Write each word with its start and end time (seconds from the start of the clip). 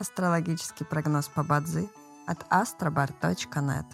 Астрологический 0.00 0.86
прогноз 0.86 1.26
по 1.28 1.42
Бадзи 1.42 1.88
от 2.28 2.44
astrobar.net. 2.52 3.84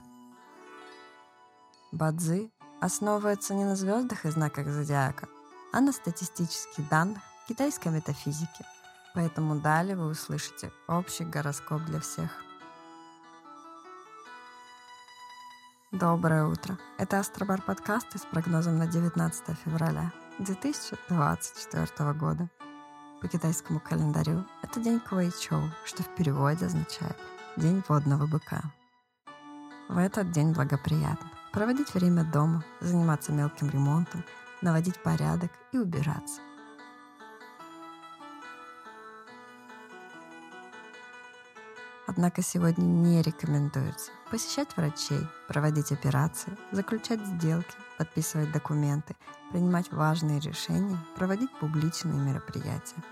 Бадзи 1.92 2.52
основывается 2.82 3.54
не 3.54 3.64
на 3.64 3.74
звездах 3.74 4.27
и 4.27 4.30
знаках 4.30 4.68
зодиака, 4.68 5.29
а 5.72 5.80
на 5.80 5.93
статистических 5.93 6.86
данных 6.90 7.22
китайской 7.48 7.88
метафизики. 7.88 8.66
Поэтому 9.14 9.54
далее 9.56 9.96
вы 9.96 10.09
услышите 10.09 10.70
общий 10.88 11.25
гороскоп 11.25 11.82
для 11.84 12.00
всех. 12.00 12.30
Доброе 15.91 16.45
утро. 16.48 16.77
Это 16.98 17.18
Астробар 17.18 17.62
подкасты 17.62 18.18
с 18.18 18.27
прогнозом 18.27 18.77
на 18.77 18.86
19 18.86 19.57
февраля 19.64 20.12
2024 20.39 22.12
года. 22.12 22.50
По 23.24 23.28
китайскому 23.28 23.80
календарю 23.80 24.45
это 24.60 24.80
день 24.80 25.01
Куайчоу, 25.01 25.70
что 25.87 26.02
в 26.02 26.14
переводе 26.14 26.66
означает 26.66 27.16
«день 27.56 27.83
водного 27.88 28.27
быка». 28.27 28.60
В 29.88 29.97
этот 29.97 30.30
день 30.30 30.52
благоприятно 30.52 31.30
проводить 31.50 31.95
время 31.95 32.24
дома, 32.24 32.62
заниматься 32.83 33.33
мелким 33.33 33.70
ремонтом, 33.70 34.23
наводить 34.60 35.02
порядок 35.02 35.50
и 35.73 35.78
убираться. 35.78 36.42
Однако 42.06 42.42
сегодня 42.42 42.84
не 42.84 43.22
рекомендуется 43.22 44.12
посещать 44.30 44.76
врачей, 44.76 45.26
проводить 45.48 45.90
операции, 45.90 46.56
заключать 46.70 47.24
сделки, 47.24 47.74
подписывать 47.96 48.52
документы, 48.52 49.16
принимать 49.52 49.90
важные 49.90 50.40
решения, 50.40 50.98
проводить 51.16 51.50
публичные 51.58 52.18
мероприятия. 52.18 53.02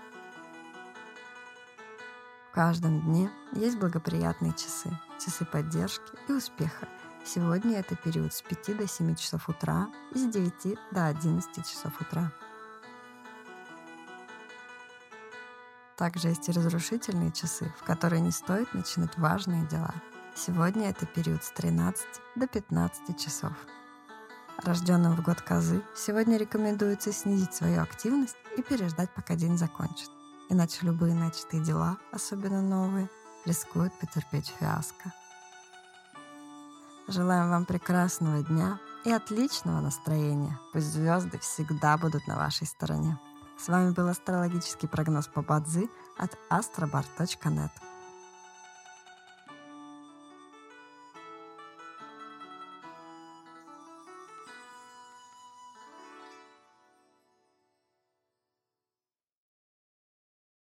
В 2.51 2.55
каждом 2.55 3.01
дне 3.01 3.31
есть 3.53 3.79
благоприятные 3.79 4.53
часы, 4.53 4.91
часы 5.17 5.43
поддержки 5.43 6.11
и 6.27 6.33
успеха. 6.33 6.87
Сегодня 7.25 7.79
это 7.79 7.95
период 7.95 8.31
с 8.31 8.43
5 8.43 8.77
до 8.77 8.87
7 8.87 9.15
часов 9.15 9.49
утра 9.49 9.87
и 10.13 10.19
с 10.19 10.27
9 10.27 10.77
до 10.91 11.07
11 11.07 11.65
часов 11.65 11.99
утра. 11.99 12.31
Также 15.97 16.29
есть 16.29 16.49
и 16.49 16.51
разрушительные 16.51 17.31
часы, 17.31 17.71
в 17.79 17.83
которые 17.83 18.21
не 18.21 18.31
стоит 18.31 18.73
начинать 18.73 19.17
важные 19.17 19.65
дела. 19.67 19.93
Сегодня 20.35 20.89
это 20.89 21.05
период 21.05 21.43
с 21.43 21.51
13 21.51 22.05
до 22.35 22.47
15 22.47 23.19
часов. 23.19 23.53
Рожденным 24.63 25.15
в 25.15 25.21
год 25.21 25.41
козы 25.41 25.81
сегодня 25.95 26.37
рекомендуется 26.37 27.11
снизить 27.11 27.53
свою 27.53 27.81
активность 27.81 28.35
и 28.57 28.61
переждать, 28.61 29.09
пока 29.13 29.35
день 29.35 29.57
закончится 29.57 30.11
иначе 30.53 30.79
любые 30.85 31.13
начатые 31.13 31.63
дела, 31.63 31.97
особенно 32.11 32.61
новые, 32.61 33.09
рискуют 33.45 33.93
потерпеть 33.99 34.53
фиаско. 34.59 35.11
Желаем 37.07 37.49
вам 37.49 37.65
прекрасного 37.65 38.43
дня 38.43 38.79
и 39.03 39.11
отличного 39.11 39.81
настроения. 39.81 40.57
Пусть 40.71 40.87
звезды 40.87 41.37
всегда 41.39 41.97
будут 41.97 42.27
на 42.27 42.37
вашей 42.37 42.65
стороне. 42.65 43.19
С 43.63 43.69
вами 43.69 43.91
был 43.91 44.09
астрологический 44.09 44.89
прогноз 44.89 45.27
по 45.27 45.41
Бадзи 45.41 45.89
от 46.17 46.37
astrobar.net. 46.49 47.69